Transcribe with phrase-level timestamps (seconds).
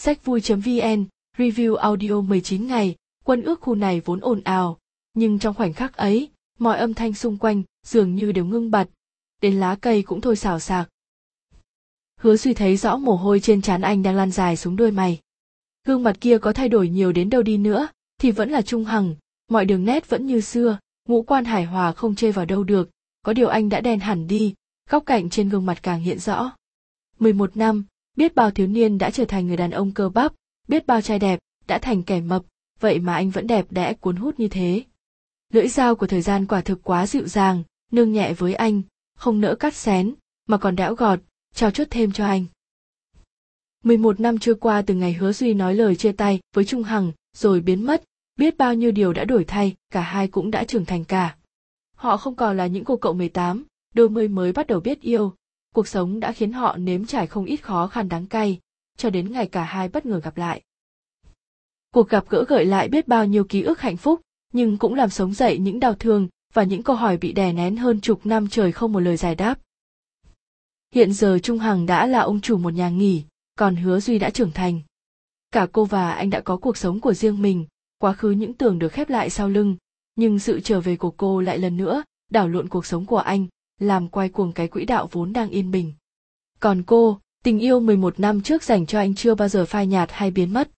[0.00, 1.04] Sách vui.vn,
[1.36, 4.78] review audio 19 ngày, quân ước khu này vốn ồn ào,
[5.14, 8.88] nhưng trong khoảnh khắc ấy, mọi âm thanh xung quanh dường như đều ngưng bặt,
[9.42, 10.88] đến lá cây cũng thôi xào xạc.
[12.20, 15.20] Hứa suy thấy rõ mồ hôi trên trán anh đang lan dài xuống đôi mày.
[15.86, 17.88] Gương mặt kia có thay đổi nhiều đến đâu đi nữa,
[18.18, 19.14] thì vẫn là trung hằng,
[19.48, 20.78] mọi đường nét vẫn như xưa,
[21.08, 22.90] ngũ quan hài hòa không chê vào đâu được,
[23.22, 24.54] có điều anh đã đen hẳn đi,
[24.90, 26.52] góc cạnh trên gương mặt càng hiện rõ.
[27.18, 27.84] 11 năm,
[28.18, 30.32] biết bao thiếu niên đã trở thành người đàn ông cơ bắp,
[30.68, 32.42] biết bao trai đẹp, đã thành kẻ mập,
[32.80, 34.84] vậy mà anh vẫn đẹp đẽ cuốn hút như thế.
[35.52, 38.82] Lưỡi dao của thời gian quả thực quá dịu dàng, nương nhẹ với anh,
[39.18, 40.14] không nỡ cắt xén,
[40.46, 41.18] mà còn đẽo gọt,
[41.54, 42.44] trao chút thêm cho anh.
[43.84, 47.12] 11 năm trôi qua từ ngày hứa Duy nói lời chia tay với Trung Hằng,
[47.36, 48.04] rồi biến mất,
[48.36, 51.36] biết bao nhiêu điều đã đổi thay, cả hai cũng đã trưởng thành cả.
[51.96, 55.34] Họ không còn là những cô cậu 18, đôi mươi mới bắt đầu biết yêu,
[55.74, 58.60] cuộc sống đã khiến họ nếm trải không ít khó khăn đáng cay,
[58.96, 60.62] cho đến ngày cả hai bất ngờ gặp lại.
[61.94, 64.20] Cuộc gặp gỡ gợi lại biết bao nhiêu ký ức hạnh phúc,
[64.52, 67.76] nhưng cũng làm sống dậy những đau thương và những câu hỏi bị đè nén
[67.76, 69.58] hơn chục năm trời không một lời giải đáp.
[70.94, 73.24] Hiện giờ Trung Hằng đã là ông chủ một nhà nghỉ,
[73.58, 74.80] còn Hứa Duy đã trưởng thành.
[75.50, 77.66] Cả cô và anh đã có cuộc sống của riêng mình,
[77.98, 79.76] quá khứ những tưởng được khép lại sau lưng,
[80.16, 83.46] nhưng sự trở về của cô lại lần nữa đảo lộn cuộc sống của anh,
[83.78, 85.92] làm quay cuồng cái quỹ đạo vốn đang yên bình.
[86.60, 90.08] Còn cô, tình yêu 11 năm trước dành cho anh chưa bao giờ phai nhạt
[90.12, 90.70] hay biến mất.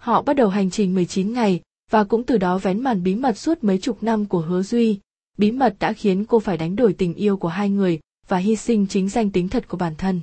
[0.00, 3.38] Họ bắt đầu hành trình 19 ngày, và cũng từ đó vén màn bí mật
[3.38, 5.00] suốt mấy chục năm của hứa duy.
[5.38, 8.56] Bí mật đã khiến cô phải đánh đổi tình yêu của hai người và hy
[8.56, 10.20] sinh chính danh tính thật của bản thân.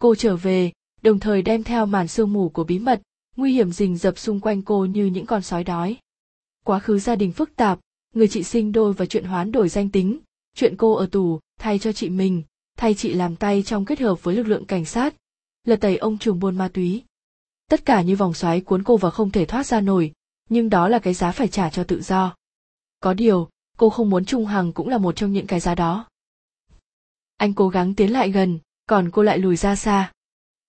[0.00, 3.02] Cô trở về, đồng thời đem theo màn sương mù của bí mật,
[3.36, 5.96] nguy hiểm rình rập xung quanh cô như những con sói đói.
[6.64, 7.78] Quá khứ gia đình phức tạp,
[8.14, 10.18] người chị sinh đôi và chuyện hoán đổi danh tính,
[10.54, 12.42] chuyện cô ở tù thay cho chị mình,
[12.76, 15.14] thay chị làm tay trong kết hợp với lực lượng cảnh sát,
[15.64, 17.04] lật tẩy ông trùm buôn ma túy.
[17.70, 20.12] Tất cả như vòng xoáy cuốn cô và không thể thoát ra nổi,
[20.48, 22.34] nhưng đó là cái giá phải trả cho tự do.
[23.00, 26.08] Có điều, cô không muốn Trung Hằng cũng là một trong những cái giá đó.
[27.36, 30.12] Anh cố gắng tiến lại gần, còn cô lại lùi ra xa.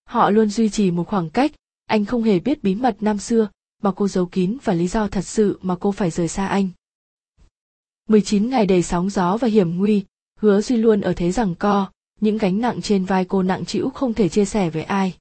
[0.05, 1.51] Họ luôn duy trì một khoảng cách,
[1.85, 3.49] anh không hề biết bí mật năm xưa
[3.81, 6.69] mà cô giấu kín và lý do thật sự mà cô phải rời xa anh.
[8.09, 10.05] 19 ngày đầy sóng gió và hiểm nguy,
[10.45, 11.87] hứa duy luôn ở thế rằng co,
[12.21, 15.13] những gánh nặng trên vai cô nặng trĩu không thể chia sẻ với ai.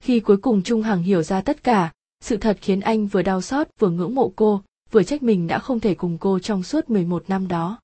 [0.00, 3.40] Khi cuối cùng Trung Hằng hiểu ra tất cả, sự thật khiến anh vừa đau
[3.40, 6.90] xót vừa ngưỡng mộ cô, vừa trách mình đã không thể cùng cô trong suốt
[6.90, 7.78] 11 năm đó.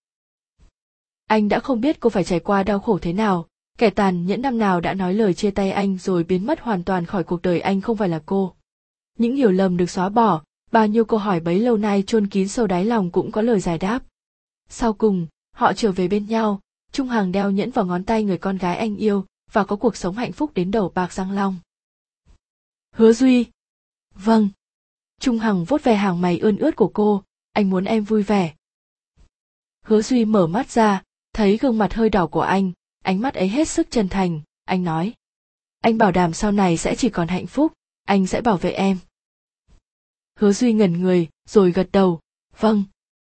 [1.27, 3.47] Anh đã không biết cô phải trải qua đau khổ thế nào,
[3.79, 6.85] kẻ tàn nhẫn năm nào đã nói lời chia tay anh rồi biến mất hoàn
[6.85, 8.55] toàn khỏi cuộc đời anh không phải là cô.
[9.19, 12.49] Những hiểu lầm được xóa bỏ, bao nhiêu câu hỏi bấy lâu nay chôn kín
[12.49, 14.03] sâu đáy lòng cũng có lời giải đáp.
[14.69, 15.27] Sau cùng,
[15.57, 16.61] họ trở về bên nhau,
[16.93, 19.97] Trung Hằng đeo nhẫn vào ngón tay người con gái anh yêu và có cuộc
[19.97, 21.57] sống hạnh phúc đến đầu bạc răng long.
[22.95, 23.47] Hứa Duy.
[24.15, 24.49] Vâng.
[25.21, 28.55] Trung Hằng vuốt về hàng mày ươn ướt của cô, anh muốn em vui vẻ.
[29.83, 32.73] Hứa Duy mở mắt ra, thấy gương mặt hơi đỏ của anh,
[33.03, 35.15] ánh mắt ấy hết sức chân thành, anh nói.
[35.81, 37.73] Anh bảo đảm sau này sẽ chỉ còn hạnh phúc,
[38.05, 38.99] anh sẽ bảo vệ em.
[40.39, 42.21] Hứa Duy ngẩn người, rồi gật đầu,
[42.59, 42.85] vâng,